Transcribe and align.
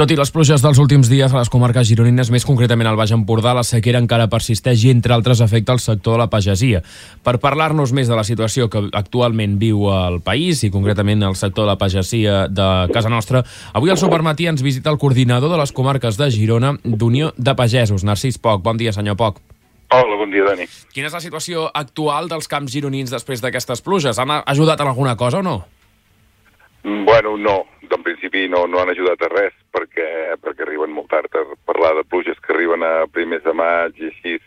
Tot 0.00 0.08
i 0.08 0.16
les 0.16 0.30
pluges 0.32 0.62
dels 0.64 0.78
últims 0.80 1.10
dies 1.12 1.28
a 1.28 1.36
les 1.36 1.50
comarques 1.52 1.84
gironines, 1.84 2.30
més 2.32 2.46
concretament 2.48 2.88
al 2.88 2.96
Baix 2.96 3.10
Empordà, 3.12 3.50
la 3.52 3.60
sequera 3.68 3.98
encara 4.00 4.30
persisteix 4.32 4.86
i, 4.86 4.92
entre 4.94 5.12
altres, 5.12 5.42
afecta 5.44 5.74
el 5.76 5.80
sector 5.84 6.14
de 6.14 6.20
la 6.22 6.30
pagesia. 6.32 6.78
Per 7.20 7.34
parlar-nos 7.42 7.92
més 7.92 8.08
de 8.08 8.16
la 8.16 8.22
situació 8.24 8.70
que 8.72 8.80
actualment 8.96 9.58
viu 9.60 9.90
el 9.92 10.22
país 10.24 10.62
i, 10.64 10.70
concretament, 10.72 11.20
el 11.28 11.36
sector 11.36 11.66
de 11.66 11.74
la 11.74 11.76
pagesia 11.76 12.46
de 12.48 12.68
casa 12.94 13.10
nostra, 13.12 13.42
avui 13.76 13.92
al 13.92 14.00
Supermatí 14.00 14.48
ens 14.48 14.64
visita 14.64 14.88
el 14.88 14.96
coordinador 14.96 15.52
de 15.52 15.58
les 15.60 15.74
comarques 15.76 16.16
de 16.16 16.30
Girona 16.32 16.70
d'Unió 16.82 17.34
de 17.36 17.52
Pagesos, 17.58 18.00
Narcís 18.00 18.40
Poc. 18.40 18.62
Bon 18.64 18.80
dia, 18.80 18.94
senyor 18.96 19.18
Poc. 19.20 19.42
Hola, 19.92 20.16
bon 20.16 20.32
dia, 20.32 20.46
Dani. 20.48 20.64
Quina 20.94 21.12
és 21.12 21.18
la 21.18 21.20
situació 21.20 21.66
actual 21.74 22.32
dels 22.32 22.48
camps 22.48 22.72
gironins 22.72 23.12
després 23.12 23.44
d'aquestes 23.44 23.84
pluges? 23.84 24.16
Han 24.16 24.32
ajudat 24.40 24.80
en 24.80 24.94
alguna 24.94 25.18
cosa 25.20 25.44
o 25.44 25.44
no? 25.44 25.58
Mm, 26.82 27.04
bueno, 27.04 27.36
no. 27.36 27.66
En 27.90 28.02
principi 28.02 28.48
no, 28.48 28.66
no 28.66 28.78
han 28.80 28.92
ajudat 28.92 29.20
a 29.26 29.28
res 29.28 29.54
perquè, 29.74 30.36
perquè 30.40 30.62
arriben 30.62 30.92
molt 30.94 31.10
tard 31.10 31.34
a 31.34 31.42
parlar 31.66 31.96
de 31.98 32.04
pluges 32.06 32.38
que 32.40 32.54
arriben 32.54 32.84
a 32.86 33.08
primers 33.10 33.42
de 33.44 33.52
maig 33.52 33.98
i 33.98 34.08
així. 34.08 34.38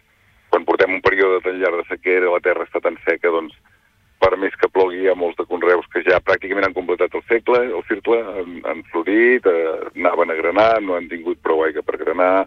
Quan 0.50 0.66
portem 0.66 0.96
un 0.96 1.04
període 1.04 1.42
tan 1.44 1.60
llarg 1.60 1.82
de 1.82 1.86
sequera, 1.90 2.32
la 2.32 2.42
terra 2.42 2.64
està 2.64 2.80
tan 2.82 2.98
seca, 3.04 3.34
doncs 3.34 3.54
per 4.24 4.38
més 4.40 4.56
que 4.56 4.72
plogui 4.72 5.02
hi 5.04 5.10
ha 5.12 5.18
molts 5.20 5.36
de 5.36 5.46
conreus 5.50 5.88
que 5.92 6.04
ja 6.08 6.22
pràcticament 6.24 6.70
han 6.70 6.76
completat 6.78 7.16
el 7.18 7.26
segle, 7.28 7.60
el 7.76 7.84
circle, 7.90 8.22
han, 8.24 8.60
han 8.72 8.84
florit, 8.94 9.50
eh, 9.50 9.90
anaven 9.98 10.32
a 10.32 10.38
granar, 10.40 10.70
no 10.82 10.96
han 10.96 11.10
tingut 11.12 11.42
prou 11.44 11.66
aigua 11.66 11.84
per 11.84 12.00
granar 12.00 12.46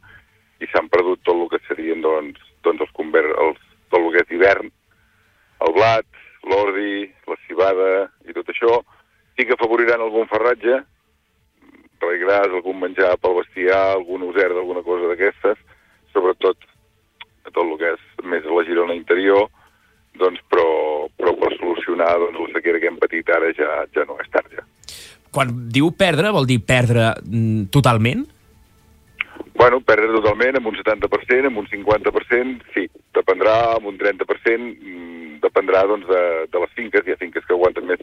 i 0.65 0.69
s'han 0.71 0.89
perdut 0.89 1.21
tot 1.29 1.37
el 1.37 1.51
que 1.53 1.61
serien 1.67 2.01
doncs, 2.01 2.41
doncs 2.65 2.87
els, 2.87 2.95
conver 2.97 3.27
els, 3.29 3.61
tot 3.93 4.01
el 4.01 4.09
que 4.15 4.25
és 4.25 4.33
hivern, 4.39 4.73
el 5.67 5.75
blat, 5.77 6.09
l'ordi, 6.49 7.11
la 7.29 7.37
cibada 7.45 7.91
i 8.25 8.33
tot 8.33 8.49
això, 8.55 8.81
sí 9.37 9.45
que 9.45 9.55
afavoriran 9.55 10.01
algun 10.01 10.29
ferratge, 10.31 10.81
regràs, 12.01 12.49
algun 12.53 12.81
menjar 12.81 13.17
pel 13.21 13.37
bestiar, 13.41 13.83
algun 13.93 14.25
user 14.31 14.49
d'alguna 14.53 14.83
cosa 14.87 15.11
d'aquestes, 15.11 15.61
sobretot 16.15 16.57
a 17.47 17.53
tot 17.53 17.65
el 17.65 17.77
que 17.81 17.93
és 17.95 18.07
més 18.25 18.47
la 18.49 18.65
Girona 18.67 18.97
interior, 18.97 19.49
doncs, 20.17 20.41
però, 20.51 20.69
però 21.19 21.35
per 21.41 21.53
solucionar 21.59 22.15
doncs, 22.23 22.41
la 22.41 22.55
sequera 22.57 22.81
que 22.81 22.89
hem 22.91 23.01
patit 23.01 23.29
ara 23.33 23.53
ja, 23.57 23.83
ja 23.93 24.07
no 24.09 24.17
és 24.23 24.33
tard, 24.33 24.49
ja. 24.57 24.65
Quan 25.37 25.53
diu 25.73 25.91
perdre, 25.93 26.33
vol 26.33 26.49
dir 26.49 26.63
perdre 26.65 27.11
mm, 27.21 27.69
totalment? 27.75 28.25
Bueno, 29.57 29.83
perdre 29.85 30.09
totalment, 30.15 30.57
amb 30.57 30.71
un 30.73 30.79
70%, 30.81 31.51
amb 31.51 31.61
un 31.61 31.69
50%, 31.69 32.73
sí. 32.73 32.87
Dependrà 33.17 33.57
amb 33.75 33.91
un 33.93 34.01
30%, 34.01 34.73
mm, 34.73 35.39
dependrà 35.45 35.85
doncs, 35.89 36.09
de, 36.09 36.23
de 36.53 36.65
les 36.65 36.77
finques, 36.79 37.05
hi 37.05 37.13
ha 37.13 37.21
finques 37.21 37.45
que 37.45 37.57
aguanten 37.57 37.89
més 37.89 38.01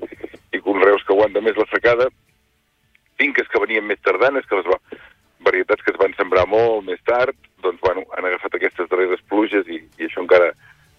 i 0.54 0.62
conreus 0.62 1.04
que 1.06 1.16
aguanten 1.16 1.46
més 1.46 1.58
la 1.58 1.68
secada, 1.72 2.09
finques 3.20 3.50
que 3.50 3.62
venien 3.62 3.86
més 3.88 4.02
tardanes, 4.06 4.46
que 4.50 4.60
les 4.60 4.70
va, 4.70 4.80
varietats 5.45 5.84
que 5.84 5.94
es 5.94 6.00
van 6.02 6.14
sembrar 6.18 6.45
molt 6.50 6.86
més 6.88 7.02
tard, 7.08 7.36
doncs, 7.64 7.82
bueno, 7.84 8.06
han 8.18 8.28
agafat 8.28 8.58
aquestes 8.58 8.90
darreres 8.92 9.23
pluges 9.30 9.68
i, 9.72 9.82
i 10.00 10.08
això 10.08 10.22
encara 10.23 10.52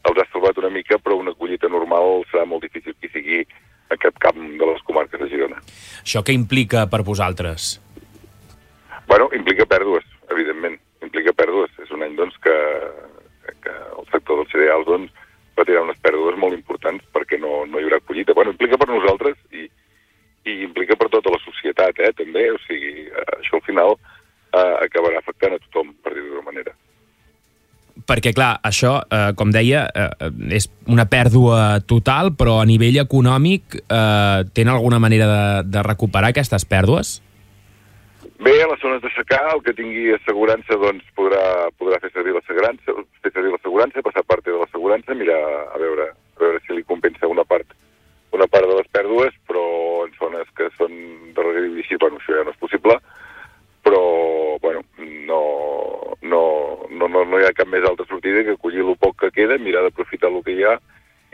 els 0.04 0.20
ha 0.20 0.26
salvat 0.30 0.58
una 0.60 0.72
mica, 0.72 0.98
però 1.00 1.16
una 1.20 1.34
collita 1.36 1.70
normal 1.72 2.24
serà 2.30 2.44
molt 2.48 2.64
difícil 2.66 2.96
que 3.00 3.10
sigui 3.12 3.42
aquest 3.94 4.18
camp 4.20 4.40
de 4.58 4.68
les 4.68 4.82
comarques 4.88 5.20
de 5.20 5.28
Girona. 5.30 5.60
Això 6.02 6.22
què 6.24 6.34
implica 6.36 6.84
per 6.90 7.02
vosaltres? 7.06 7.78
Bueno, 9.08 9.28
implica 9.36 9.66
pèrdues, 9.68 10.04
evidentment. 10.32 10.78
Implica 11.04 11.34
pèrdues. 11.36 11.72
És 11.84 11.92
un 11.92 12.04
any, 12.04 12.16
doncs, 12.16 12.36
que, 12.44 12.56
que 13.64 13.74
el 13.74 14.08
sector 14.12 14.40
dels 14.40 14.52
cereals, 14.52 14.88
doncs, 14.88 15.23
patirà 15.56 15.82
unes 15.84 15.98
pèrdues 16.02 16.38
molt 16.40 16.56
importants 16.56 17.04
perquè 17.14 17.38
no, 17.40 17.64
no 17.70 17.80
hi 17.80 17.86
haurà 17.86 18.00
collita. 18.04 18.36
Bueno, 18.36 18.54
implica 18.54 18.78
per 18.80 18.90
nosaltres 18.90 19.38
i, 19.52 19.66
i 20.50 20.62
implica 20.66 20.96
per 21.00 21.10
tota 21.12 21.32
la 21.32 21.40
societat, 21.44 22.00
eh, 22.00 22.12
també. 22.16 22.48
O 22.52 22.60
sigui, 22.66 23.08
això 23.38 23.60
al 23.60 23.66
final 23.66 23.94
eh, 23.96 24.74
acabarà 24.86 25.20
afectant 25.20 25.56
a 25.56 25.62
tothom, 25.66 25.94
per 26.02 26.14
dir-ho 26.14 26.32
d'una 26.32 26.48
manera. 26.50 26.74
Perquè, 28.04 28.34
clar, 28.36 28.58
això, 28.66 28.98
eh, 29.06 29.32
com 29.38 29.52
deia, 29.54 29.86
eh, 29.88 30.30
és 30.58 30.68
una 30.90 31.06
pèrdua 31.08 31.80
total, 31.88 32.34
però 32.36 32.58
a 32.60 32.66
nivell 32.68 32.98
econòmic 33.00 33.78
eh, 33.80 34.40
tenen 34.52 34.74
alguna 34.74 34.98
manera 35.00 35.28
de, 35.30 35.44
de 35.70 35.84
recuperar 35.86 36.34
aquestes 36.34 36.66
pèrdues? 36.68 37.20
Bé, 38.44 38.52
a 38.60 38.66
les 38.68 38.80
zones 38.80 39.00
de 39.00 39.08
el 39.08 39.62
que 39.64 39.72
tingui 39.72 40.12
assegurança 40.12 40.76
doncs, 40.76 41.04
podrà, 41.16 41.70
podrà 41.80 41.96
fer 42.02 42.10
servir 42.12 42.34
l'assegurança, 42.34 42.92
fer 43.24 43.30
servir 43.32 43.52
l'assegurança, 43.54 44.02
passar 44.04 44.22
part 44.28 44.44
de 44.44 44.52
l'assegurança, 44.52 45.14
mirar 45.14 45.40
a 45.72 45.78
veure, 45.80 46.10
a 46.12 46.40
veure 46.42 46.60
si 46.66 46.76
li 46.76 46.84
compensa 46.84 47.26
una 47.26 47.44
part 47.44 47.72
una 48.34 48.46
part 48.50 48.66
de 48.68 48.76
les 48.76 48.90
pèrdues, 48.92 49.32
però 49.48 49.64
en 50.04 50.12
zones 50.18 50.50
que 50.58 50.68
són 50.76 50.92
de 51.32 51.42
regadiu 51.46 51.78
i 51.78 51.84
així, 51.84 51.96
bueno, 52.02 52.18
això 52.20 52.36
ja 52.36 52.44
no 52.44 52.52
és 52.52 52.60
possible, 52.60 52.98
però, 53.86 54.02
bueno, 54.60 54.82
no, 55.30 55.40
no, 56.20 56.42
no, 56.90 57.08
no, 57.08 57.24
no 57.24 57.40
hi 57.40 57.46
ha 57.46 57.54
cap 57.56 57.70
més 57.70 57.86
altra 57.88 58.04
sortida 58.10 58.44
que 58.44 58.58
collir 58.60 58.84
el 58.84 58.98
poc 59.00 59.20
que 59.22 59.32
queda, 59.38 59.56
mirar 59.56 59.86
d'aprofitar 59.86 60.32
el 60.32 60.42
que 60.44 60.58
hi 60.58 60.66
ha, 60.66 60.76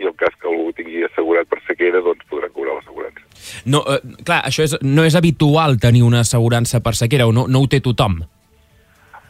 i 0.00 0.08
el 0.08 0.16
cas 0.16 0.34
que 0.40 0.48
algú 0.48 0.72
tingui 0.76 1.04
assegurat 1.04 1.48
per 1.50 1.60
sequera, 1.66 2.00
doncs 2.04 2.24
podrà 2.32 2.48
cobrar 2.48 2.78
l'assegurança. 2.78 3.24
No, 3.68 3.82
eh, 3.84 4.00
clar, 4.24 4.40
això 4.48 4.64
és, 4.64 4.76
no 4.82 5.04
és 5.04 5.16
habitual 5.18 5.76
tenir 5.82 6.02
una 6.06 6.24
assegurança 6.24 6.80
per 6.84 6.94
sequera, 6.96 7.28
o 7.28 7.34
no, 7.36 7.46
no 7.48 7.62
ho 7.62 7.68
té 7.70 7.82
tothom? 7.84 8.20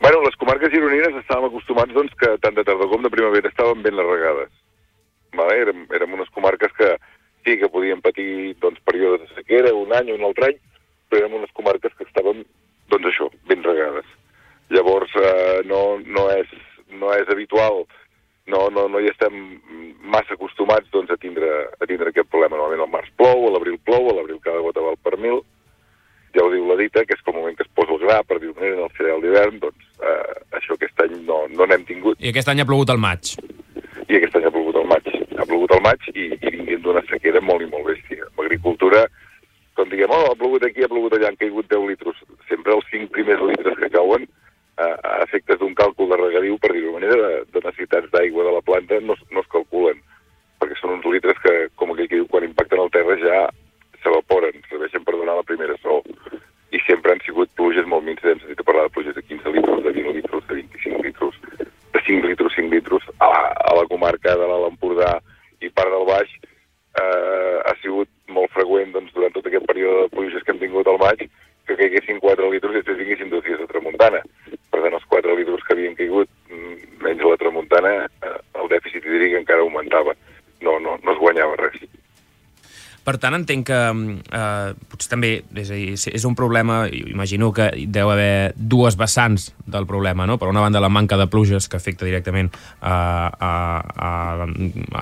Bueno, 0.00 0.22
les 0.24 0.36
comarques 0.40 0.72
gironines 0.72 1.18
estàvem 1.20 1.50
acostumats 1.50 1.92
doncs, 1.92 2.14
que 2.16 2.32
tant 2.40 2.56
de 2.56 2.64
tardor 2.64 2.88
com 2.88 3.02
de 3.04 3.12
primavera 3.12 3.50
estaven 3.50 3.82
ben 3.84 3.98
regades. 3.98 4.52
Vale? 5.36 5.58
Érem, 5.66 5.84
érem 5.96 6.14
unes 6.16 6.30
comarques 6.32 6.72
que 6.78 6.94
sí 7.44 7.58
que 7.60 7.68
podien 7.68 8.00
patir 8.00 8.56
doncs, 8.62 8.80
períodes 8.86 9.26
de 9.26 9.34
sequera, 9.34 9.74
un 9.76 9.92
any 9.92 10.10
o 10.10 10.16
un 10.16 10.24
altre 10.30 10.52
any, 10.52 10.58
però 11.10 11.20
érem 11.20 11.36
unes 11.42 11.52
comarques 11.58 11.92
que 11.98 12.08
estaven, 12.08 12.46
doncs 12.88 13.10
això, 13.12 13.28
ben 13.50 13.66
regades. 13.66 14.08
Llavors, 14.70 15.12
eh, 15.20 15.60
no, 15.66 15.98
no, 16.06 16.28
és, 16.32 16.48
no 16.94 17.12
és 17.16 17.28
habitual, 17.28 17.84
no, 18.50 18.66
no, 18.72 18.88
no 18.88 19.00
hi 19.00 19.10
estem 19.10 19.36
massa 20.00 20.34
acostumats 20.34 20.90
doncs, 20.94 21.12
a, 21.12 21.18
tindre, 21.20 21.48
a 21.76 21.86
tindre 21.86 22.10
aquest 22.10 22.30
problema. 22.30 22.56
Normalment 22.56 22.86
al 22.86 22.92
març 22.92 23.10
plou, 23.20 23.46
a 23.46 23.54
l'abril 23.54 23.78
plou, 23.84 24.10
a 24.10 24.16
l'abril 24.16 24.40
cada 24.44 24.62
gota 24.64 24.84
val 24.84 24.98
per 25.04 25.18
mil, 25.20 25.42
ja 26.34 26.44
ho 26.44 26.50
diu 26.52 26.66
la 26.68 26.78
dita, 26.78 27.04
que 27.06 27.16
és 27.16 27.22
com 27.26 27.34
el 27.34 27.42
moment 27.42 27.56
que 27.58 27.66
es 27.66 27.72
posa 27.74 27.96
el 27.96 28.02
gra, 28.04 28.20
per 28.26 28.38
dir-ho 28.38 28.54
en 28.54 28.84
el 28.86 28.92
cereal 28.98 29.22
d'hivern, 29.22 29.58
doncs 29.62 29.88
eh, 29.98 30.34
això 30.60 30.76
aquest 30.76 31.02
any 31.06 31.16
no 31.26 31.42
no 31.50 31.66
n'hem 31.66 31.86
tingut. 31.88 32.19
Aquest 32.30 32.50
any 32.52 32.62
ha 32.62 32.68
plogut 32.68 32.90
al 32.92 33.00
maig. 33.02 33.34
I 34.08 34.18
aquest 34.18 34.36
any 34.38 34.46
ha 34.46 34.54
plogut 34.54 34.78
al 34.80 34.88
maig. 34.90 35.08
Ha 35.36 35.46
plogut 35.48 35.72
al 35.76 35.82
maig 35.86 36.10
i, 36.14 36.30
i 36.34 36.54
vinguent 36.56 36.84
d'una 36.84 37.02
sequera 37.10 37.42
molt 37.44 37.64
i 37.64 37.70
molt 37.70 37.88
bèstia. 37.90 38.28
L'agricultura, 38.38 39.06
quan 39.78 39.90
diguem, 39.92 40.12
oh, 40.14 40.28
ha 40.30 40.36
plogut 40.38 40.66
aquí, 40.66 40.84
ha 40.84 40.92
plogut 40.92 41.16
allà, 41.16 41.30
han 41.30 41.40
caigut 41.40 41.70
10 41.70 41.88
litres. 41.90 42.20
Sempre 42.50 42.76
els 42.76 42.86
5 42.92 43.10
primers 43.14 43.42
litres 43.52 43.78
que 43.80 43.90
cauen, 43.94 44.28
eh, 44.80 44.96
a 45.10 45.22
efectes 45.24 45.58
d'un 45.60 45.74
càlcul 45.78 46.10
de 46.10 46.18
regadiu, 46.20 46.58
per 46.58 46.72
dir-ho 46.74 46.94
manera, 46.96 47.16
de, 47.16 47.32
de 47.54 47.62
necessitats 47.64 48.10
d'aigua 48.14 48.46
de 48.46 48.54
la 48.56 48.64
planta, 48.64 49.00
no, 49.04 49.16
no 49.30 49.44
es 49.44 49.50
calculen. 49.52 50.00
Perquè 50.60 50.76
són 50.78 50.96
uns 50.98 51.08
litres 51.14 51.40
que, 51.44 51.54
com 51.80 51.92
aquell 51.92 52.08
que 52.08 52.20
diu, 52.20 52.28
quan 52.30 52.46
impacten 52.46 52.82
el 52.82 52.92
terra 52.94 53.16
ja 53.20 53.40
s'evaporen, 54.02 54.60
serveixen 54.68 55.04
per 55.04 55.16
donar 55.16 55.38
la 55.38 55.46
primera 55.48 55.76
sol. 55.84 56.04
I 56.70 56.80
sempre 56.86 57.14
han 57.14 57.22
sigut 57.26 57.50
pluges 57.58 57.88
molt 57.90 58.06
minces, 58.06 58.30
hem 58.30 58.40
sentit 58.42 58.62
a 58.62 58.68
parlar 58.68 58.86
de 58.86 58.94
pluges 58.94 59.16
de 59.16 59.24
15 59.26 59.56
litres, 59.56 59.82
de 59.84 59.94
20 59.96 60.16
litres, 60.18 60.46
de 60.48 60.60
25 60.60 61.02
litres, 61.08 61.40
de 61.96 62.04
5 62.06 62.30
litres, 62.30 62.56
5 62.56 62.76
litres, 62.76 63.10
a 63.18 63.28
la, 63.32 63.42
a 63.72 63.74
la 63.80 63.88
comarca 63.90 64.36
de 64.38 64.46
l'Alt 64.46 64.70
Empordà 64.70 65.16
i 65.60 65.72
part 65.74 65.92
del 65.92 66.06
Baix, 66.08 66.32
eh, 67.00 67.56
ha 67.66 67.74
sigut 67.82 68.08
molt 68.30 68.52
freqüent 68.54 68.94
doncs, 68.94 69.12
durant 69.16 69.34
tot 69.34 69.46
aquest 69.46 69.66
període 69.68 70.06
de 70.06 70.12
pluges 70.14 70.44
que 70.46 70.54
hem 70.54 70.62
tingut 70.62 70.88
al 70.88 71.00
maig, 71.02 71.26
que 71.70 71.78
caiguessin 71.78 72.18
4 72.22 72.50
litres 72.50 72.74
i 72.74 72.80
després 72.80 72.98
vinguessin 72.98 73.30
dos 73.30 73.44
dies 73.46 73.58
de 73.60 73.68
tramuntana. 73.70 74.22
Per 74.70 74.82
tant, 74.82 74.96
els 74.96 75.06
4 75.12 75.36
litres 75.38 75.62
que 75.66 75.76
havien 75.76 75.96
caigut 75.98 76.30
mm, 76.50 76.76
menys 77.04 77.22
a 77.24 77.32
la 77.32 77.40
tramuntana, 77.40 77.94
eh, 78.26 78.36
el 78.62 78.70
dèficit 78.72 79.06
hídric 79.06 79.38
encara 79.38 79.66
augmentava. 79.66 80.16
No, 80.60 80.78
no, 80.82 80.98
no 81.02 81.14
es 81.14 81.20
guanyava 81.20 81.56
res. 81.60 81.84
Per 83.06 83.09
tant, 83.20 83.36
entenc 83.36 83.66
que 83.68 83.78
eh, 83.78 84.72
potser 84.90 85.10
també 85.12 85.30
és, 85.60 86.06
és 86.10 86.26
un 86.28 86.36
problema, 86.38 86.82
imagino 86.90 87.50
que 87.56 87.68
deu 87.86 88.10
haver 88.12 88.52
dues 88.56 88.96
vessants 89.00 89.50
del 89.70 89.86
problema, 89.86 90.26
no? 90.26 90.38
Per 90.40 90.48
una 90.50 90.64
banda, 90.64 90.82
la 90.82 90.90
manca 90.92 91.18
de 91.20 91.28
pluges 91.30 91.68
que 91.68 91.78
afecta 91.78 92.08
directament 92.08 92.50
a, 92.80 92.94
a, 93.30 93.52
a, 94.08 94.10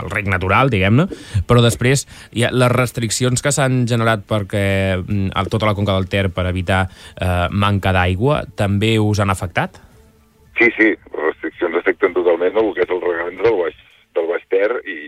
al 0.02 0.12
rec 0.12 0.28
natural, 0.30 0.72
diguem-ne, 0.74 1.08
però 1.48 1.64
després 1.64 2.06
hi 2.32 2.44
ha 2.44 2.52
les 2.54 2.72
restriccions 2.74 3.42
que 3.42 3.54
s'han 3.54 3.84
generat 3.90 4.26
perquè 4.28 4.66
a 4.98 5.44
tota 5.48 5.70
la 5.70 5.76
conca 5.78 5.96
del 5.96 6.08
Ter 6.08 6.28
per 6.34 6.48
evitar 6.50 6.86
eh, 6.88 7.46
manca 7.50 7.94
d'aigua 7.94 8.42
també 8.58 8.96
us 8.98 9.22
han 9.22 9.30
afectat? 9.34 9.78
Sí, 10.58 10.66
sí, 10.74 10.90
les 10.90 11.22
restriccions 11.22 11.76
afecten 11.78 12.16
totalment 12.16 12.56
el 12.58 12.72
que 12.74 12.82
és 12.82 12.90
el 12.90 13.02
regament 13.04 13.44
del 13.44 13.56
Baix, 13.60 13.76
del 14.18 14.26
Baix 14.26 14.46
Ter 14.50 14.70
i, 14.90 14.98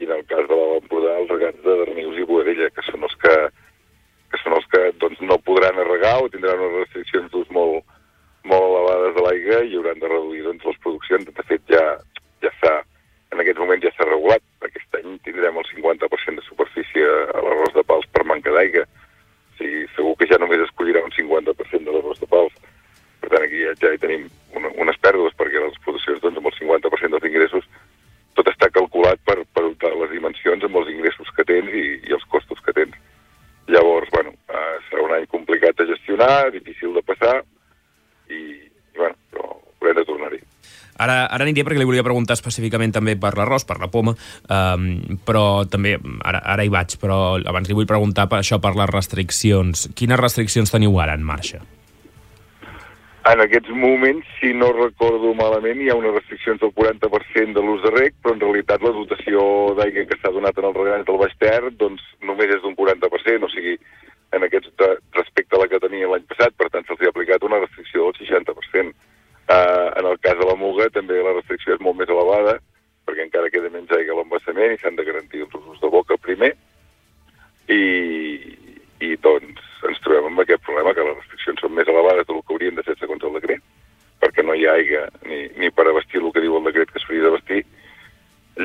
i 0.00 0.06
en 0.06 0.12
el 0.16 0.24
cas 0.30 0.46
de 0.48 0.56
l'Empordà 0.56 1.14
els 1.20 1.32
regants 1.32 1.62
de 1.64 1.76
Darnius 1.82 2.16
i 2.20 2.26
Boadella, 2.28 2.70
que 2.72 2.84
són 2.86 3.04
els 3.04 3.16
que, 3.22 3.34
que, 4.32 4.40
són 4.42 4.56
els 4.56 4.66
que 4.72 4.82
doncs, 5.02 5.20
no 5.30 5.38
podran 5.44 5.80
arregar 5.82 6.16
o 6.22 6.28
tindran 6.32 6.62
unes 6.64 6.82
restriccions 6.84 7.30
d'ús 7.32 7.48
molt, 7.58 7.84
molt 8.48 8.68
elevades 8.70 9.16
de 9.16 9.24
l'aigua 9.26 9.62
i 9.64 9.76
hauran 9.76 10.02
de 10.02 10.12
reduir 10.12 10.44
doncs, 10.46 10.68
les 10.68 10.82
produccions. 10.84 11.32
De 11.38 11.48
fet, 11.48 11.64
ja, 11.72 11.84
ja 12.44 12.52
s'ha, 12.60 12.74
en 13.36 13.44
aquest 13.44 13.60
moment 13.62 13.84
ja 13.84 13.92
s'ha 13.96 14.08
regulat. 14.08 14.44
Aquest 14.68 15.00
any 15.00 15.18
tindrem 15.28 15.60
el 15.60 15.68
50% 15.72 16.40
de 16.40 16.48
superfície 16.48 17.08
a 17.32 17.42
l'arròs 17.44 17.76
de 17.76 17.84
pals 17.88 18.08
per 18.12 18.24
manca 18.28 18.56
d'aigua. 18.56 18.84
O 18.86 19.60
sigui, 19.60 19.84
segur 19.96 20.16
que 20.20 20.28
ja 20.32 20.40
només 20.40 20.64
es 20.64 20.72
collirà 20.76 21.04
un 21.04 21.12
50% 21.16 21.84
de 21.84 21.92
l'arròs 21.92 22.20
de 22.20 22.28
pals 22.32 22.56
dimensions 30.46 30.64
amb 30.64 30.76
els 30.80 30.90
ingressos 30.92 31.30
que 31.36 31.44
tens 31.44 31.70
i, 31.72 31.84
i 32.08 32.14
els 32.16 32.24
costos 32.32 32.60
que 32.64 32.72
tens. 32.72 32.94
Llavors, 33.68 34.08
bueno, 34.12 34.32
eh, 34.48 34.76
serà 34.88 35.02
un 35.02 35.14
any 35.16 35.26
complicat 35.26 35.76
de 35.78 35.88
gestionar, 35.90 36.50
difícil 36.52 36.94
de 36.94 37.02
passar, 37.02 37.42
i, 38.30 38.38
i 38.38 38.98
bueno, 38.98 39.16
però 39.32 39.56
haurem 39.80 39.96
de 39.98 40.04
tornar-hi. 40.06 40.40
Ara, 41.36 41.44
aniria 41.44 41.66
perquè 41.68 41.76
li 41.76 41.84
volia 41.84 42.04
preguntar 42.06 42.38
específicament 42.38 42.94
també 42.96 43.12
per 43.20 43.34
l'arròs, 43.36 43.66
per 43.68 43.76
la 43.82 43.90
poma, 43.92 44.14
um, 44.48 44.84
però 45.28 45.66
també, 45.68 45.98
ara, 46.24 46.40
ara 46.54 46.64
hi 46.64 46.70
vaig, 46.72 46.96
però 47.02 47.36
abans 47.36 47.68
li 47.68 47.76
vull 47.76 47.88
preguntar 47.88 48.24
per 48.32 48.40
això 48.40 48.56
per 48.62 48.72
les 48.78 48.88
restriccions. 48.88 49.90
Quines 49.98 50.20
restriccions 50.22 50.72
teniu 50.72 50.96
ara 51.02 51.16
en 51.18 51.26
marxa? 51.28 51.60
En 53.26 53.42
aquests 53.42 53.68
moments, 53.74 54.24
si 54.40 54.52
no 54.54 54.70
recordo 54.72 55.32
malament, 55.34 55.80
hi 55.82 55.90
ha 55.90 55.96
unes 55.98 56.14
restriccions 56.14 56.60
del 56.62 56.70
40% 56.72 57.56
de 57.58 57.64
l'ús 57.66 57.82
de 57.84 57.90
rec, 57.90 58.14
però 58.22 58.36
en 58.36 58.40
realitat 58.44 58.84
la 58.86 58.94
dotació 58.94 59.42
d'aigua 59.76 60.06
que 60.08 60.18
s'ha 60.22 60.32
donat 60.32 60.56
en 60.62 60.68
el 60.70 60.76
regants 60.78 61.08
del 61.08 61.18
Baix 61.20 61.34
Ter 61.42 61.58
doncs, 61.82 62.04
només 62.22 62.54
és 62.54 62.62
d'un 62.62 62.78
40%, 62.78 63.44
o 63.44 63.52
sigui, 63.52 63.74
en 64.32 64.46
aquest, 64.46 64.70
respecte 65.18 65.58
a 65.58 65.60
la 65.60 65.68
que 65.68 65.82
tenia 65.82 66.08
l'any 66.08 66.24
passat, 66.30 66.54
per 66.56 66.70
tant 66.70 66.86
se'ls 66.86 67.02
ha 67.02 67.12
aplicat 67.12 67.44
una 67.44 67.60
restricció 67.60 68.06
del 68.06 68.16
60%. 68.22 68.94
Uh, 69.46 69.92
en 70.00 70.06
el 70.10 70.18
cas 70.18 70.38
de 70.38 70.46
la 70.48 70.56
Muga 70.58 70.88
també 70.90 71.20
la 71.22 71.36
restricció 71.36 71.76
és 71.76 71.82
molt 71.84 72.00
més 72.00 72.10
elevada, 72.10 72.56
perquè 73.06 73.22
encara 73.22 73.50
queda 73.54 73.70
menys 73.70 73.92
aigua 73.94 74.16
a 74.16 74.18
l'embassament 74.20 74.74
i 74.74 74.80
s'han 74.80 74.98
de 74.98 75.04
garantir 75.06 75.44
els 75.44 75.54
usos 75.54 75.78
de 75.82 75.90
boca 75.92 76.18
primer, 76.18 76.50
i, 77.70 77.82
i 79.06 79.14
doncs 79.22 79.62
ens 79.86 80.02
trobem 80.02 80.32
amb 80.32 80.42
aquest 80.42 80.64
problema, 80.66 80.94
que 80.94 81.04
les 81.06 81.18
restriccions 81.20 81.62
són 81.62 81.74
més 81.76 81.88
elevades 81.90 82.26
del 82.26 82.42
que 82.42 82.54
haurien 82.56 82.78
de 82.78 82.84
ser 82.86 82.96
segons 82.98 83.22
el 83.26 83.38
decret, 83.38 83.62
perquè 84.22 84.42
no 84.42 84.56
hi 84.56 84.66
ha 84.66 84.76
aigua 84.80 85.04
ni, 85.28 85.44
ni 85.60 85.70
per 85.70 85.86
abastir 85.90 86.22
el 86.22 86.32
que 86.34 86.42
diu 86.44 86.56
el 86.58 86.66
decret 86.66 86.90
que 86.90 87.02
s'hauria 87.02 87.28
d'abastir. 87.28 87.62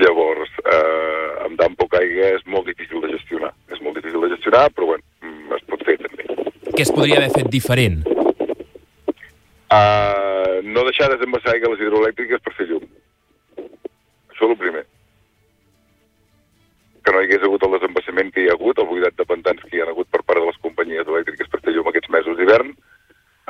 Llavors, 0.02 0.54
eh, 0.64 1.30
amb 1.46 1.60
tan 1.60 1.76
poca 1.76 2.00
aigua 2.00 2.32
és 2.38 2.46
molt 2.48 2.70
difícil 2.70 3.04
de 3.04 3.12
gestionar. 3.12 3.52
És 3.70 3.82
molt 3.84 4.00
difícil 4.00 4.24
de 4.24 4.32
gestionar, 4.38 4.70
però 4.72 4.94
bueno, 4.94 5.04
es 5.58 5.66
pot 5.68 5.84
fer 5.86 5.98
també. 6.00 6.30
Què 6.72 6.86
es 6.86 6.94
podria 6.96 7.20
haver 7.20 7.34
fet 7.36 7.52
diferent? 7.52 8.06
Uh, 9.72 10.60
no 10.68 10.84
deixar 10.84 11.08
desembassar 11.08 11.54
aigua 11.54 11.70
a 11.70 11.74
les 11.76 11.86
hidroelèctriques 11.86 12.42
per 12.44 12.52
fer 12.58 12.66
llum. 12.68 12.88
Això 13.56 14.44
és 14.44 14.50
el 14.50 14.60
primer 14.60 14.84
que 17.02 17.14
no 17.14 17.22
hi 17.22 17.28
hagués 17.28 17.46
hagut 17.46 17.64
el 17.66 17.76
desembassament 17.78 18.30
que 18.34 18.44
hi 18.44 18.50
ha 18.50 18.56
hagut, 18.58 18.78
el 18.78 18.90
buidat 18.90 19.16
de 19.18 19.26
pantans 19.26 19.64
que 19.64 19.78
hi 19.78 19.82
ha 19.82 19.88
hagut 19.90 20.10
per 20.14 20.22
part 20.22 20.42
de 20.42 20.50
les 20.50 20.60
companyies 20.66 21.08
elèctriques 21.08 21.50
per 21.50 21.62
fer 21.64 21.74
llum 21.74 21.88
aquests 21.90 22.12
mesos 22.14 22.38
d'hivern, 22.38 22.76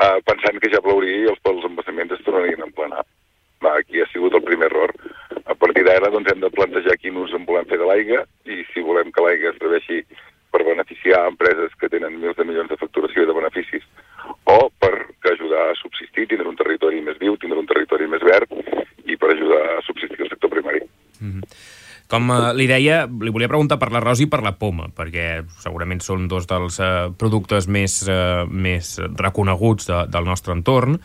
eh, 0.06 0.19
pensant 0.29 0.62
que 0.62 0.71
ja 0.71 0.83
plouria 0.85 1.18
i 1.23 1.27
els, 1.33 1.41
els 1.51 1.68
embassaments 1.68 2.15
es 2.15 2.24
tornarien 2.27 2.63
a 2.63 2.69
emplenar. 2.69 3.03
Va, 3.62 3.75
aquí 3.75 4.01
ha 4.01 4.07
sigut 4.13 4.38
el 4.38 4.45
primer 4.45 4.71
error. 4.71 4.94
A 5.45 5.56
partir 5.56 5.83
d'ara 5.85 6.09
doncs, 6.13 6.31
hem 6.31 6.41
de 6.41 6.50
plantejar 6.53 6.97
quin 7.01 7.19
ús 7.21 7.33
en 7.38 7.45
volem 7.50 7.67
fer 7.69 7.81
de 7.81 7.89
l'aigua 7.89 8.24
i 8.50 8.63
si 8.71 8.85
volem 8.85 9.12
que 9.12 9.25
l'aigua 9.25 9.51
es 9.51 9.59
serveixi 9.59 10.01
per 10.51 10.63
beneficiar 10.67 11.27
empreses 11.29 11.75
que 11.79 11.89
tenen 11.91 12.17
mils 12.19 12.38
de 12.39 12.47
milions 12.47 12.71
de 12.71 12.79
facturació 12.79 13.24
i 13.24 13.29
de 13.29 13.35
beneficis 13.35 13.85
o 14.51 14.57
per 14.79 14.94
que 15.21 15.31
ajudar 15.31 15.69
a 15.69 15.77
subsistir, 15.79 16.27
tindre 16.27 16.50
un 16.50 16.57
territori 16.59 17.00
més 17.06 17.19
viu, 17.21 17.30
tindre 17.41 17.59
un 17.59 17.69
territori 17.69 18.07
més 18.11 18.23
verd 18.25 18.53
i 19.09 19.17
per 19.17 19.33
ajudar 19.33 19.61
a 19.75 19.83
subsistir 19.85 20.21
el 20.25 20.31
sector 20.31 20.53
primari. 20.53 20.81
Mm 21.19 21.31
-hmm. 21.31 21.55
Com 22.11 22.27
eh, 22.31 22.53
li 22.59 22.67
deia, 22.67 23.05
li 23.07 23.31
volia 23.31 23.47
preguntar 23.47 23.79
per 23.79 23.91
l'arròs 23.93 24.19
i 24.19 24.27
per 24.27 24.41
la 24.43 24.51
poma, 24.59 24.89
perquè 24.95 25.43
segurament 25.63 26.01
són 26.03 26.27
dos 26.27 26.47
dels 26.49 26.79
eh, 26.83 27.09
productes 27.17 27.67
més, 27.71 28.01
eh, 28.07 28.43
més 28.47 28.97
reconeguts 28.99 29.88
de, 29.88 29.99
del 30.11 30.27
nostre 30.27 30.53
entorn. 30.53 30.99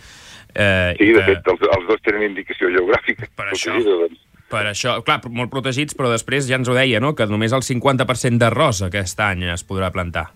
Eh, 0.56 0.94
sí, 0.98 1.12
de 1.12 1.20
que... 1.20 1.26
fet, 1.30 1.50
els, 1.52 1.60
els 1.76 1.86
dos 1.86 2.02
tenen 2.02 2.26
indicació 2.30 2.72
geogràfica. 2.74 3.28
Per 3.38 3.46
això, 3.54 3.76
doncs. 3.84 4.18
per 4.50 4.64
això, 4.72 4.96
clar, 5.06 5.20
molt 5.30 5.52
protegits, 5.52 5.94
però 5.94 6.10
després 6.10 6.48
ja 6.50 6.58
ens 6.58 6.68
ho 6.68 6.74
deia, 6.74 7.00
no?, 7.02 7.14
que 7.14 7.28
només 7.30 7.54
el 7.54 7.62
50% 7.62 8.42
d'arròs 8.42 8.82
aquest 8.88 9.22
any 9.22 9.46
es 9.54 9.62
podrà 9.68 9.92
plantar. 9.94 10.30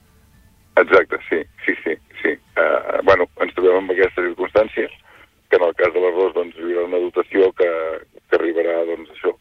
Exacte, 0.80 1.18
sí, 1.28 1.42
sí, 1.64 1.74
sí. 1.82 1.96
sí. 2.22 2.36
Uh, 2.54 3.00
bueno, 3.04 3.26
ens 3.42 3.54
trobem 3.56 3.82
amb 3.82 3.94
aquesta 3.94 4.22
circumstància, 4.22 4.86
que 5.50 5.58
en 5.58 5.66
el 5.66 5.74
cas 5.74 5.92
de 5.94 6.00
l'arròs 6.02 6.34
doncs, 6.36 6.56
hi 6.56 6.72
haurà 6.72 6.86
una 6.86 7.02
dotació 7.02 7.50
que, 7.58 7.68
que 8.30 8.38
arribarà, 8.38 8.76
doncs, 8.86 9.10
això, 9.16 9.34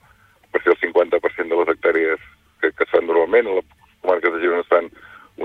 per 0.50 0.62
ser 0.64 0.74
el 0.74 0.82
50% 0.82 1.54
de 1.54 1.60
les 1.60 1.72
hectàrees 1.76 2.24
que, 2.62 2.72
que 2.74 2.88
es 2.88 2.94
fan 2.94 3.06
normalment. 3.06 3.48
A 3.48 3.60
les 3.60 3.68
comarques 4.02 4.34
de 4.34 4.42
Girona 4.42 4.66
es 4.66 4.72
fan 4.72 4.90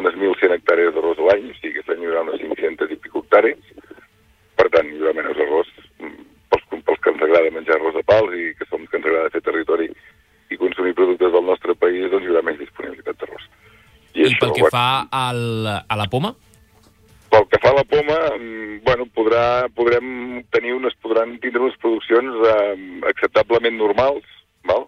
unes 0.01 0.17
1.100 0.17 0.57
hectàrees 0.57 0.95
d'arròs 0.95 1.21
a 1.21 1.29
l'any, 1.29 1.51
o 1.51 1.59
sigui 1.59 1.75
que 1.75 1.83
aquest 1.85 1.93
any 1.95 2.05
hi 2.05 2.11
haurà 2.11 2.25
unes 2.25 2.41
500 2.41 2.95
i 2.95 3.01
pico 3.05 3.23
hectàrees. 3.23 3.75
Per 4.59 4.69
tant, 4.73 4.89
hi 4.89 5.03
haurà 5.03 5.15
menys 5.21 5.45
arròs 5.45 5.71
mm, 6.01 6.25
pels, 6.55 6.67
pels 6.89 7.05
que 7.05 7.13
ens 7.13 7.27
agrada 7.29 7.53
menjar 7.59 7.77
arròs 7.77 7.99
de 7.99 8.07
pals 8.09 8.39
i 8.41 8.49
que 8.59 8.69
som 8.71 8.89
que 8.89 9.01
ens 9.01 9.11
agrada 9.11 9.35
fer 9.37 9.45
territori 9.45 9.91
i 10.51 10.61
consumir 10.61 10.97
productes 10.97 11.37
del 11.37 11.47
nostre 11.51 11.77
país, 11.77 12.09
doncs 12.09 12.25
hi 12.25 12.33
haurà 12.33 12.45
menys 12.49 12.65
disponibilitat 12.65 13.21
d'arròs. 13.21 13.47
I, 14.15 14.25
I 14.25 14.27
això, 14.31 14.41
pel 14.41 14.57
que 14.57 14.65
bueno, 14.65 14.75
fa 14.75 14.89
al, 15.29 15.45
a 15.85 16.01
la 16.01 16.09
poma? 16.09 16.33
Pel 17.65 17.79
que 17.81 17.81
fa 17.81 17.81
a 17.81 17.81
la 17.81 17.85
poma, 17.85 18.37
mm, 18.37 18.85
bueno, 18.85 19.07
podrà, 19.07 19.69
podrem 19.73 20.45
tenir 20.53 20.75
unes, 20.75 20.93
podran 21.01 21.39
tindre 21.41 21.63
unes 21.63 21.79
produccions 21.81 22.35
eh, 22.45 22.77
acceptablement 23.09 23.79
normals, 23.79 24.25
val? 24.69 24.85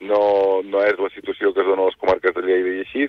no, 0.00 0.62
no 0.62 0.82
és 0.84 0.98
la 1.00 1.10
situació 1.10 1.52
que 1.52 1.62
es 1.62 1.66
dona 1.66 1.82
a 1.82 1.88
les 1.90 1.98
comarques 1.98 2.34
de 2.36 2.42
Lleida 2.44 2.70
i 2.70 2.84
així. 2.84 3.08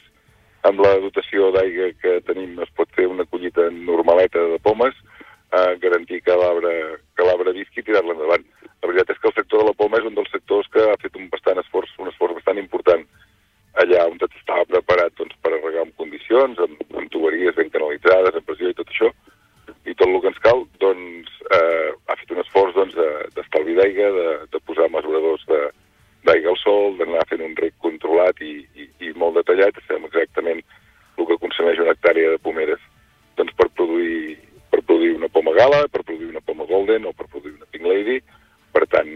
Amb 0.66 0.82
la 0.82 0.96
dotació 1.04 1.52
d'aigua 1.54 1.92
que 2.02 2.16
tenim 2.26 2.58
es 2.64 2.72
pot 2.74 2.90
fer 2.98 3.06
una 3.06 3.28
collita 3.30 3.68
normaleta 3.70 4.42
de 4.56 4.58
pomes, 4.66 4.96
eh, 5.54 5.76
garantir 5.84 6.24
que 6.24 6.34
que 6.34 7.26
l'arbre 7.30 7.54
visqui 7.54 7.82
i 7.82 7.84
tirar-la 7.84 8.14
endavant. 8.14 8.46
La 8.82 8.90
veritat 8.90 9.14
és 9.14 9.22
que 9.22 9.28
el 9.28 9.36
sector 9.36 9.62
de 9.62 9.68
la 9.70 9.78
poma 9.78 10.02
és 10.02 10.10
un 10.10 10.16
dels 10.16 10.32
sectors 10.32 10.68
que 10.74 10.82
ha 10.82 10.98
fet 10.98 11.16
un 11.16 11.30
bastant 11.30 11.62
gala, 35.58 35.86
per 35.92 36.04
produir 36.04 36.32
una 36.32 36.44
poma 36.46 36.68
golden 36.70 37.08
o 37.10 37.14
per 37.14 37.28
produir 37.28 37.56
una 37.56 37.70
pink 37.72 37.88
lady. 37.88 38.20
Per 38.76 38.84
tant, 38.92 39.12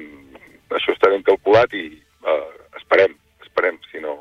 això 0.76 0.96
està 0.96 1.12
ben 1.12 1.26
calculat 1.28 1.74
i 1.76 1.86
eh, 2.00 2.50
esperem, 2.80 3.16
esperem, 3.46 3.80
si 3.92 4.02
no, 4.04 4.16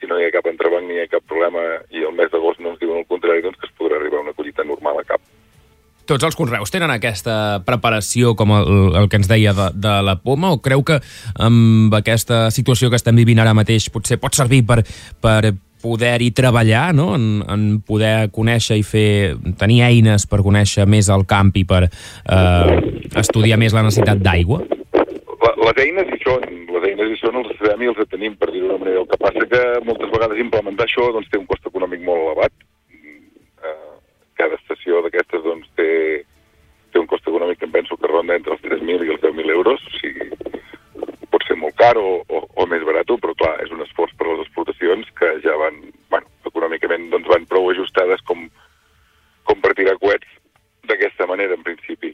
si 0.00 0.10
no 0.10 0.18
hi 0.18 0.26
ha 0.26 0.34
cap 0.34 0.48
entrebanc 0.50 0.88
ni 0.88 0.98
hi 0.98 1.04
ha 1.04 1.12
cap 1.12 1.24
problema 1.30 1.62
i 1.94 2.04
el 2.04 2.12
mes 2.16 2.32
d'agost 2.32 2.60
no 2.60 2.74
ens 2.74 2.82
diuen 2.82 3.00
el 3.02 3.08
contrari, 3.08 3.44
doncs 3.44 3.60
que 3.60 3.70
es 3.70 3.78
podrà 3.78 4.00
arribar 4.00 4.20
a 4.20 4.26
una 4.28 4.36
collita 4.36 4.66
normal 4.66 5.00
a 5.00 5.08
cap. 5.14 5.22
Tots 6.04 6.26
els 6.26 6.36
conreus 6.36 6.68
tenen 6.68 6.92
aquesta 6.92 7.62
preparació, 7.64 8.34
com 8.36 8.52
el, 8.52 8.66
el 9.00 9.06
que 9.08 9.16
ens 9.22 9.28
deia 9.30 9.54
de, 9.56 9.70
de 9.72 9.94
la 10.04 10.18
poma, 10.20 10.52
o 10.52 10.60
creu 10.60 10.84
que 10.84 10.98
amb 11.40 11.94
aquesta 11.96 12.50
situació 12.52 12.90
que 12.92 13.00
estem 13.00 13.16
vivint 13.16 13.40
ara 13.40 13.56
mateix 13.56 13.88
potser 13.92 14.20
pot 14.20 14.36
servir 14.36 14.60
per, 14.68 14.82
per 15.24 15.54
poder-hi 15.84 16.30
treballar, 16.32 16.88
no? 16.96 17.12
en, 17.18 17.44
en 17.44 17.66
poder 17.84 18.30
conèixer 18.34 18.80
i 18.80 18.86
fer, 18.88 19.08
tenir 19.60 19.82
eines 19.84 20.24
per 20.30 20.40
conèixer 20.46 20.88
més 20.88 21.12
el 21.12 21.26
camp 21.28 21.52
i 21.60 21.66
per 21.68 21.84
eh, 21.86 22.76
estudiar 23.20 23.60
més 23.60 23.76
la 23.76 23.84
necessitat 23.84 24.24
d'aigua? 24.24 24.64
Les 25.64 25.80
eines 25.84 26.08
hi 26.08 26.20
són, 26.24 26.44
les 26.72 26.86
eines 26.88 27.12
hi 27.12 27.18
són, 27.20 27.36
els 27.40 27.52
sabem 27.60 27.84
i 27.84 27.92
els 27.92 28.00
tenim, 28.08 28.34
per 28.40 28.50
dir-ho 28.50 28.72
d'una 28.72 28.80
manera. 28.80 29.04
El 29.04 29.10
que 29.12 29.20
passa 29.20 29.44
que 29.48 29.64
moltes 29.84 30.12
vegades 30.12 30.40
implementar 30.40 30.88
això 30.88 31.12
doncs, 31.12 31.28
té 31.28 31.40
un 31.40 31.48
cost 31.50 31.68
econòmic 31.68 32.02
molt 32.04 32.24
elevat 32.24 32.54
cada 34.44 34.58
estació 34.60 35.00
d'aquestes 35.04 35.44
doncs, 35.44 35.68
té, 35.78 35.88
té 36.92 37.00
un 37.00 37.08
cost 37.10 37.26
econòmic 37.30 37.60
que 37.60 37.68
em 37.68 37.74
penso 37.74 37.96
que 37.96 38.10
ronda 38.10 38.36
entre 38.36 38.54
els 38.56 38.64
3.000 38.66 39.06
i 39.06 39.14
els 39.14 39.22
10.000 39.22 39.54
euros, 39.54 39.86
o 39.88 40.00
sigui, 40.00 40.28
pot 41.32 41.46
ser 41.48 41.56
molt 41.58 41.76
car 41.78 41.94
o, 41.98 42.20
o, 42.28 42.42
o 42.44 42.66
més 42.70 42.84
barat, 42.86 43.10
però 43.22 43.34
clar, 43.38 43.54
és 43.64 43.72
un 43.74 43.82
esforç 43.86 44.14
per 44.18 44.28
a 44.28 44.34
les 44.34 44.44
explotacions 44.44 45.08
que 45.18 45.30
ja 45.46 45.56
van, 45.60 45.80
bueno, 46.12 46.30
econòmicament 46.50 47.08
doncs, 47.14 47.30
van 47.30 47.48
prou 47.50 47.70
ajustades 47.70 48.22
com, 48.28 48.46
com 49.48 49.64
per 49.64 49.74
tirar 49.78 49.96
coets 50.02 50.28
d'aquesta 50.90 51.26
manera, 51.30 51.56
en 51.56 51.64
principi. 51.66 52.12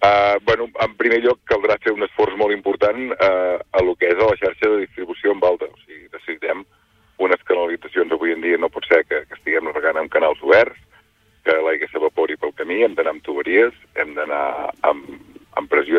Uh, 0.00 0.36
bueno, 0.48 0.66
en 0.80 0.92
primer 0.96 1.18
lloc 1.20 1.42
caldrà 1.48 1.76
fer 1.84 1.92
un 1.92 2.06
esforç 2.06 2.36
molt 2.40 2.54
important 2.56 3.10
uh, 3.12 3.56
a 3.60 3.82
lo 3.84 3.92
que 4.00 4.08
és 4.08 4.16
a 4.16 4.28
la 4.30 4.36
xarxa 4.40 4.70
de 4.72 4.84
distribució 4.86 5.34
en 5.34 5.42
alta. 5.44 5.68
O 5.68 5.82
sigui, 5.82 6.06
necessitem 6.08 6.62
unes 7.20 7.42
canalitzacions 7.44 8.14
avui 8.16 8.32
en 8.32 8.40
dia, 8.40 8.56
no 8.56 8.72
pot 8.72 8.86
ser 8.88 9.02
que, 9.04 9.26
que 9.28 9.36
estiguem 9.36 9.68
regant 9.74 10.00
amb 10.00 10.12
canals 10.12 10.40
oberts, 10.40 10.78
que 11.44 11.56
l'aigua 11.64 11.88
s'evapori 11.90 12.36
pel 12.40 12.54
camí, 12.58 12.80
hem 12.84 12.94
d'anar 12.96 13.14
amb 13.16 13.24
tuberies, 13.24 13.76
hem 14.00 14.14
d'anar 14.16 14.70
amb, 14.86 15.08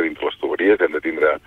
pressió 0.02 0.10
dintre 0.10 0.26
les 0.26 0.38
tuberies, 0.40 0.80
hem 0.82 0.94
de 0.94 1.02
tindre, 1.02 1.40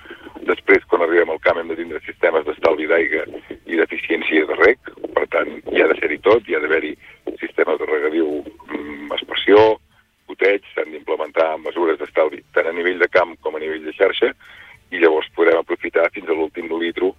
després, 0.47 0.85
quan 0.89 1.03
arribem 1.03 1.31
al 1.31 1.41
camp, 1.41 1.59
hem 1.59 1.69
de 1.69 1.77
tindre 1.77 2.01
sistemes 2.05 2.45
d'estalvi 2.47 2.87
d'aigua 2.87 3.25
i 3.67 3.77
d'eficiència 3.77 4.47
de 4.47 4.55
rec, 4.55 4.79
per 5.15 5.27
tant, 5.29 5.51
hi 5.73 5.83
ha 5.83 5.89
de 5.89 5.97
ser-hi 5.99 6.19
tot, 6.23 6.47
hi 6.47 6.55
ha 6.55 6.61
d'haver-hi 6.61 6.95
sistemes 7.41 7.79
de 7.79 7.87
regadiu 7.87 8.43
amb 8.71 9.13
aspersió, 9.13 9.79
goteig, 10.29 10.63
s'han 10.75 10.93
d'implementar 10.93 11.59
mesures 11.59 11.99
d'estalvi, 11.99 12.43
tant 12.55 12.67
a 12.67 12.73
nivell 12.73 12.99
de 12.99 13.09
camp 13.09 13.37
com 13.41 13.57
a 13.57 13.63
nivell 13.63 13.85
de 13.85 13.93
xarxa, 13.93 14.33
i 14.91 15.01
llavors 15.01 15.31
podrem 15.35 15.59
aprofitar 15.59 16.11
fins 16.15 16.29
a 16.29 16.37
l'últim 16.37 16.71
litro 16.79 17.15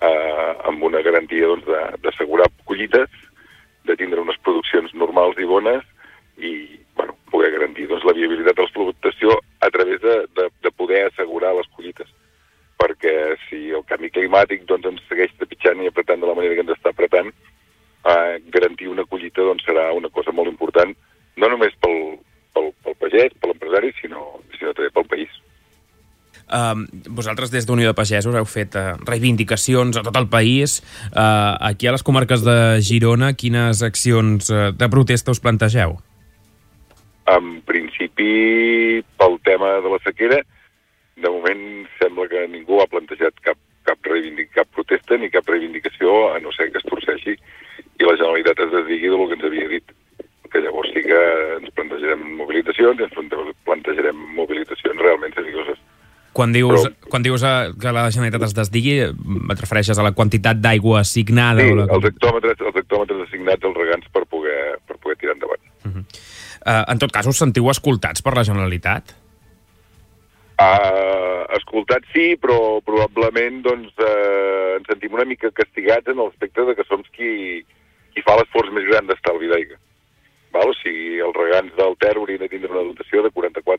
eh, 0.00 0.52
amb 0.66 0.82
una 0.82 1.02
garantia 1.02 1.46
doncs, 1.46 1.66
d'assegurar 2.02 2.50
collites, 2.64 3.10
de 3.86 3.96
tindre 3.96 4.20
unes 4.20 4.36
produccions 4.44 4.92
normals 4.94 5.38
i 5.40 5.46
bones 5.48 5.86
i 6.36 6.52
bueno, 6.96 7.14
poder 7.30 7.50
garantir 7.54 7.86
doncs, 7.88 8.04
la 8.04 8.12
viabilitat 8.16 8.56
de 8.56 8.66
l'explotació 8.66 9.38
a 9.60 9.70
través 9.70 10.00
de, 10.00 10.16
de, 10.36 10.48
de 10.62 10.70
poder 10.72 11.06
assegurar 11.06 11.54
les 11.56 11.68
collites. 11.76 12.08
Perquè 12.80 13.14
si 13.48 13.68
el 13.76 13.84
canvi 13.88 14.10
climàtic 14.14 14.64
doncs, 14.68 14.88
ens 14.88 15.04
segueix 15.08 15.32
trepitjant 15.36 15.82
i 15.84 15.90
apretant 15.90 16.22
de 16.22 16.30
la 16.30 16.36
manera 16.38 16.56
que 16.56 16.64
ens 16.64 16.72
està 16.76 16.94
apretant, 16.94 17.28
eh, 17.28 18.40
garantir 18.54 18.88
una 18.88 19.04
collita 19.04 19.44
doncs, 19.44 19.66
serà 19.68 19.90
una 19.92 20.08
cosa 20.08 20.32
molt 20.32 20.48
important, 20.48 20.96
no 21.36 21.52
només 21.52 21.76
pel, 21.84 22.16
pel, 22.56 22.72
pel 22.84 22.98
pagès, 23.04 23.36
per 23.36 23.52
l'empresari, 23.52 23.92
sinó, 24.00 24.24
sinó 24.56 24.72
també 24.72 24.90
pel 24.96 25.08
país. 25.12 25.38
Uh, 26.50 26.82
vosaltres 27.14 27.52
des 27.52 27.66
d'Unió 27.66 27.92
de 27.92 27.94
Pagesos 27.94 28.34
heu 28.34 28.46
fet 28.48 28.74
uh, 28.74 28.96
reivindicacions 29.06 30.00
a 30.00 30.02
tot 30.02 30.16
el 30.18 30.26
país. 30.32 30.80
Uh, 31.12 31.54
aquí 31.68 31.86
a 31.86 31.94
les 31.94 32.02
comarques 32.02 32.42
de 32.42 32.56
Girona, 32.82 33.36
quines 33.38 33.84
accions 33.86 34.50
uh, 34.50 34.70
de 34.74 34.88
protesta 34.90 35.30
us 35.30 35.38
plantegeu? 35.38 36.00
En 37.30 37.60
principi, 37.62 39.02
pel 39.20 39.36
tema 39.46 39.76
de 39.84 39.92
la 39.92 40.00
sequera, 40.02 40.40
de 41.20 41.30
moment 41.30 41.64
sembla 42.00 42.26
que 42.30 42.46
ningú 42.48 42.80
ha 42.80 42.88
plantejat 42.90 43.36
cap, 43.44 43.58
cap, 43.86 43.98
reivindic, 44.08 44.50
cap 44.56 44.70
protesta 44.74 45.18
ni 45.20 45.30
cap 45.30 45.46
reivindicació, 45.48 46.32
a 46.34 46.40
no 46.42 46.52
ser 46.56 46.70
que 46.72 46.80
es 46.80 46.88
torceixi 46.88 47.36
i 48.00 48.06
la 48.08 48.16
Generalitat 48.16 48.64
es 48.64 48.72
desdigui 48.72 49.12
del 49.12 49.26
que 49.28 49.36
ens 49.36 49.46
havia 49.46 49.68
dit 49.74 49.96
que 50.50 50.62
llavors 50.64 50.90
sí 50.90 51.02
que 51.04 51.18
ens 51.60 51.70
plantejarem 51.76 52.22
mobilitzacions 52.40 52.98
i 52.98 53.06
ens 53.06 53.52
plantejarem 53.68 54.22
mobilitzacions 54.34 54.98
realment 54.98 55.36
serioses. 55.36 55.78
Quan 56.34 56.54
dius, 56.54 56.86
Però, 56.86 57.10
quan 57.12 57.26
dius 57.26 57.44
eh, 57.46 57.70
que 57.78 57.92
la 57.94 58.06
Generalitat 58.10 58.48
es 58.48 58.56
desdigui, 58.56 58.96
et 59.04 59.62
refereixes 59.62 59.98
a 59.98 60.06
la 60.06 60.14
quantitat 60.16 60.58
d'aigua 60.62 61.02
assignada? 61.04 61.62
Sí, 61.66 61.74
o 61.74 61.78
la... 61.82 61.86
els, 61.94 62.08
hectòmetres, 62.10 62.62
els 62.66 62.80
hectòmetres 62.82 63.24
assignats 63.28 63.66
als 63.66 63.78
regants 63.78 64.10
per 64.14 64.24
poder, 64.30 64.60
per 64.86 64.98
poder 64.98 65.18
tirar 65.22 65.36
endavant. 65.36 65.62
Uh, 66.60 66.84
en 66.92 67.00
tot 67.00 67.12
cas, 67.14 67.28
us 67.30 67.40
sentiu 67.40 67.70
escoltats 67.72 68.24
per 68.24 68.34
la 68.36 68.44
Generalitat? 68.46 69.14
Uh, 70.60 71.46
escoltats 71.56 72.08
sí, 72.12 72.34
però 72.40 72.80
probablement 72.84 73.62
doncs, 73.64 73.94
uh, 73.96 74.76
ens 74.76 74.90
sentim 74.92 75.16
una 75.16 75.24
mica 75.28 75.52
castigats 75.56 76.12
en 76.12 76.20
l'aspecte 76.20 76.66
de 76.68 76.74
que 76.76 76.84
som 76.88 77.04
qui, 77.16 77.62
qui 78.12 78.24
fa 78.26 78.36
l'esforç 78.36 78.74
més 78.76 78.84
gran 78.90 79.08
d'estalvi 79.08 79.48
d'aigua. 79.48 79.80
O 80.60 80.74
sigui, 80.82 81.20
els 81.22 81.36
regants 81.38 81.74
del 81.78 81.96
Ter 82.02 82.16
haurien 82.18 82.42
de 82.42 82.50
tindre 82.50 82.72
una 82.74 82.88
dotació 82.90 83.22
de 83.24 83.30
44 83.32 83.69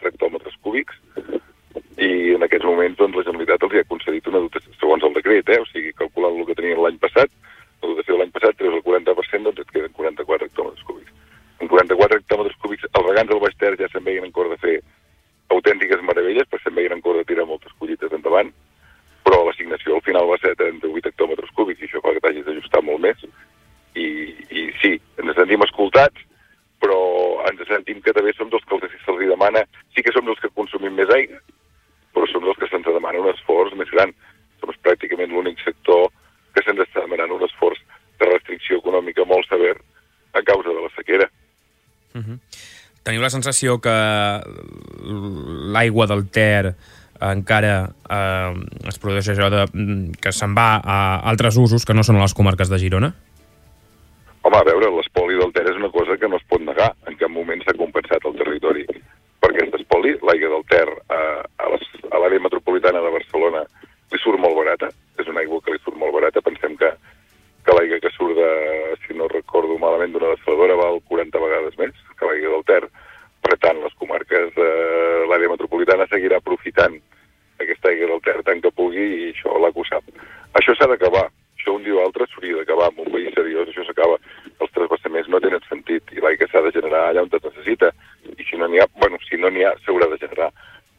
escoltats, 25.71 26.27
però 26.83 26.99
ens 27.49 27.63
sentim 27.69 28.01
que 28.03 28.13
també 28.13 28.33
som 28.35 28.49
dels 28.51 28.65
que 28.67 28.89
se'ls 29.05 29.25
demana, 29.29 29.63
sí 29.95 30.03
que 30.03 30.13
som 30.13 30.27
dels 30.27 30.39
que 30.43 30.51
consumim 30.57 30.95
més 30.97 31.09
aigua, 31.13 31.39
però 32.13 32.27
som 32.29 32.45
els 32.45 32.59
que 32.59 32.69
se'ns 32.69 32.89
demana 32.89 33.21
un 33.21 33.31
esforç 33.31 33.73
més 33.79 33.89
gran. 33.93 34.13
Som 34.59 34.73
pràcticament 34.85 35.31
l'únic 35.33 35.61
sector 35.63 36.09
que 36.55 36.63
se'ns 36.65 36.83
està 36.83 37.05
demanant 37.05 37.33
un 37.37 37.45
esforç 37.47 37.79
de 38.19 38.29
restricció 38.29 38.81
econòmica 38.81 39.25
molt 39.25 39.47
sever 39.49 39.75
a 40.33 40.43
causa 40.45 40.69
de 40.69 40.81
la 40.81 40.91
sequera. 40.95 41.29
Uh 42.13 42.21
-huh. 42.21 42.39
Teniu 43.03 43.21
la 43.21 43.29
sensació 43.29 43.79
que 43.81 43.97
l'aigua 45.73 46.05
del 46.07 46.29
Ter 46.29 46.75
encara 47.21 47.89
eh, 48.09 48.53
es 48.89 48.99
produeix 48.99 49.29
això 49.29 49.49
de, 49.49 49.65
que 50.21 50.31
se'n 50.31 50.55
va 50.57 50.81
a 50.83 51.21
altres 51.29 51.57
usos 51.57 51.85
que 51.85 51.93
no 51.93 52.03
són 52.03 52.17
a 52.17 52.21
les 52.21 52.33
comarques 52.33 52.69
de 52.69 52.79
Girona? 52.81 53.13
Home, 54.41 54.57
a 54.57 54.63
veure, 54.63 54.89
Ter 54.89 55.09
és 55.71 55.77
una 55.79 55.91
cosa 55.91 56.17
que 56.17 56.27
no 56.27 56.37
es 56.37 56.47
pot 56.51 56.61
negar. 56.63 56.91
En 57.07 57.17
cap 57.19 57.31
moment 57.31 57.61
s'ha 57.63 57.77
compensat 57.79 58.25
el 58.27 58.37
territori 58.39 58.85
per 59.41 59.51
aquest 59.51 59.77
espoli. 59.79 60.13
L'aigua 60.27 60.51
del 60.55 60.65
Ter 60.71 60.87
eh, 60.87 61.41
a 61.63 62.19
l'àrea 62.19 62.43
metropolitana 62.43 63.03
de 63.03 63.13
Barcelona 63.15 63.63
li 64.11 64.19
surt 64.19 64.41
molt 64.43 64.57
barata. 64.59 64.91
És 65.19 65.31
una 65.31 65.43
aigua 65.43 65.61
que 65.63 65.75
li 65.75 65.81
surt 65.85 65.97
molt 66.01 66.15
barata. 66.17 66.43
Pensem 66.43 66.75
que, 66.79 66.91
que 67.65 67.77
l'aigua 67.77 68.01
que 68.03 68.11
surt 68.17 68.35
de, 68.39 68.51
si 69.05 69.17
no 69.17 69.29
recordo 69.31 69.79
malament, 69.79 70.13
d'una 70.13 70.35
desaladora 70.35 70.79
val 70.81 70.99
40 71.07 71.45
vegades 71.45 71.79
més 71.79 71.95
que 72.19 72.27
l'aigua 72.27 72.57
del 72.57 72.67
Ter. 72.71 72.83
Per 73.41 73.57
tant, 73.63 73.79
les 73.81 73.95
comarques 73.97 74.51
de 74.57 74.69
l'àrea 75.31 75.49
metropolitana 75.49 76.05
seguirà 76.11 76.37
aprofitant 76.41 76.99
aquesta 77.61 77.89
aigua 77.89 78.11
del 78.11 78.25
Ter 78.25 78.39
tant 78.45 78.61
que 78.61 78.73
pugui 78.75 79.07
i 79.21 79.29
això 79.31 79.55
l'ACU 79.61 79.87
sap. 79.87 80.03
Això 80.59 80.75
s'ha 80.75 80.89
d'acabar. 80.91 81.29
Això 81.57 81.75
un 81.77 81.83
dia 81.85 81.93
o 81.93 82.03
altre 82.03 82.25
s'hauria 82.29 82.57
d'acabar 82.59 82.89
en 82.91 83.03
un 83.05 83.11
país 83.13 83.33
seriós. 83.37 83.69
Això 83.69 83.85
s'acaba. 83.87 84.17
Transvassaments 85.11 85.27
no 85.27 85.39
tenen 85.43 85.63
sentit 85.67 86.11
i 86.15 86.21
l'aigua 86.23 86.47
s'ha 86.47 86.61
de 86.63 86.71
generar 86.71 87.09
allà 87.09 87.23
on 87.25 87.29
es 87.35 87.43
necessita. 87.43 87.91
I 88.39 88.43
si 88.47 88.55
no 88.55 88.67
n'hi 88.67 88.79
ha, 88.79 88.87
bueno, 88.95 89.17
si 89.27 89.35
no 89.35 89.49
n'hi 89.49 89.65
ha, 89.67 89.73
s'haurà 89.83 90.07
de 90.07 90.17
generar. 90.17 90.47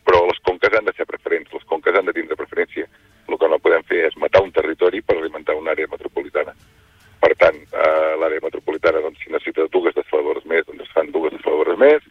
Però 0.04 0.26
les 0.28 0.40
conques 0.44 0.74
han 0.76 0.84
de 0.84 0.92
ser 0.92 1.06
preferents. 1.08 1.52
Les 1.52 1.64
conques 1.64 1.96
han 1.96 2.04
de 2.04 2.12
tindre 2.12 2.36
preferència. 2.36 2.84
El 3.28 3.38
que 3.38 3.48
no 3.48 3.58
podem 3.58 3.82
fer 3.88 4.02
és 4.10 4.16
matar 4.20 4.42
un 4.44 4.52
territori 4.52 5.00
per 5.00 5.16
alimentar 5.16 5.56
una 5.56 5.72
àrea. 5.72 5.88
Per 5.88 7.32
tant, 7.38 7.56
eh, 7.56 8.12
l'àrea 8.20 8.42
metropolitana, 8.42 9.00
doncs, 9.00 9.18
si 9.22 9.32
necessita 9.32 9.64
dues 9.72 9.94
desaladores 9.94 10.44
més, 10.44 10.66
doncs 10.66 10.82
es 10.82 10.92
fan 10.92 11.10
dues 11.10 11.32
desaladores 11.32 11.78
més 11.78 12.02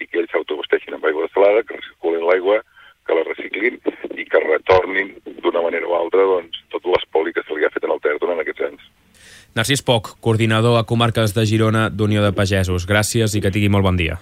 i 0.00 0.06
que 0.06 0.20
ells 0.20 0.30
s'autobasteixin 0.34 0.94
amb 0.94 1.06
aigua 1.06 1.24
desalada, 1.24 1.62
que 1.62 1.78
recirculin 1.78 2.26
l'aigua, 2.26 2.60
que 3.06 3.14
la 3.14 3.24
reciclin 3.30 3.80
i 4.18 4.24
que 4.28 4.44
retornin 4.44 5.14
d'una 5.40 5.62
manera 5.62 5.88
o 5.88 5.96
altra 5.96 6.26
doncs, 6.34 6.60
tot 6.74 6.84
l'espoli 6.84 7.32
que 7.32 7.46
se 7.46 7.54
li 7.54 7.64
ha 7.64 7.72
fet 7.72 7.86
en 7.86 7.94
el 7.94 8.02
Ter 8.02 8.18
durant 8.18 8.42
aquests 8.42 8.68
anys. 8.68 8.90
Narcís 9.56 9.80
Poc, 9.80 10.18
coordinador 10.20 10.76
a 10.76 10.84
Comarques 10.84 11.32
de 11.32 11.46
Girona 11.48 11.86
d'Unió 11.88 12.20
de 12.20 12.34
Pagesos. 12.36 12.84
Gràcies 12.84 13.32
i 13.38 13.40
que 13.40 13.52
tingui 13.54 13.72
molt 13.72 13.88
bon 13.88 13.96
dia. 13.96 14.18